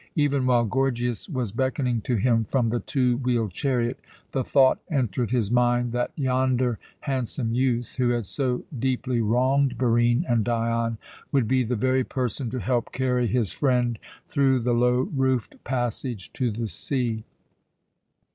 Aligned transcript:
Even 0.15 0.47
while 0.47 0.65
Gorgias 0.65 1.29
was 1.29 1.51
beckoning 1.51 2.01
to 2.01 2.15
him 2.15 2.43
from 2.43 2.69
the 2.69 2.79
two 2.79 3.17
wheeled 3.17 3.51
chariot, 3.51 3.99
the 4.31 4.43
thought 4.43 4.79
entered 4.89 5.29
his 5.29 5.51
mind 5.51 5.91
that 5.91 6.09
yonder 6.15 6.79
handsome 7.01 7.53
youth, 7.53 7.93
who 7.97 8.09
had 8.09 8.25
so 8.25 8.63
deeply 8.79 9.21
wronged 9.21 9.77
Barine 9.77 10.25
and 10.27 10.43
Dion, 10.43 10.97
would 11.31 11.47
be 11.47 11.61
the 11.61 11.75
very 11.75 12.03
person 12.03 12.49
to 12.49 12.57
help 12.59 12.91
carry 12.91 13.27
his 13.27 13.51
friend 13.51 13.99
through 14.27 14.61
the 14.61 14.73
low 14.73 15.01
roofed 15.13 15.63
passage 15.63 16.33
to 16.33 16.49
the 16.49 16.67
sea. 16.67 17.23